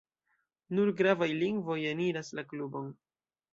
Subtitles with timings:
[0.77, 2.91] Nur gravaj lingvoj eniras la klubon.